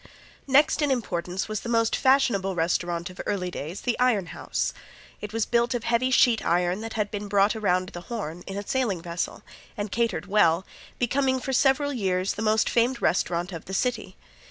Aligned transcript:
Next 0.47 0.81
in 0.81 0.89
importance 0.89 1.47
was 1.47 1.59
the 1.59 1.69
most 1.69 1.95
fashionable 1.95 2.55
restaurant 2.55 3.11
of 3.11 3.21
early 3.27 3.51
days, 3.51 3.81
the 3.81 3.99
Iron 3.99 4.25
House. 4.25 4.73
It 5.21 5.31
was 5.31 5.45
built 5.45 5.75
of 5.75 5.83
heavy 5.83 6.09
sheet 6.09 6.43
iron 6.43 6.81
that 6.81 6.93
had 6.93 7.11
been 7.11 7.27
brought 7.27 7.55
around 7.55 7.89
the 7.89 8.01
Horn 8.09 8.41
in 8.47 8.57
a 8.57 8.65
sailing 8.67 9.03
vessel, 9.03 9.43
and 9.77 9.91
catered 9.91 10.25
well, 10.25 10.65
becoming 10.97 11.39
for 11.39 11.53
several 11.53 11.93
years 11.93 12.33
the 12.33 12.41
most 12.41 12.67
famed 12.67 12.99
restaurant 12.99 13.51
of 13.51 13.65
the 13.65 13.75
city. 13.75 14.17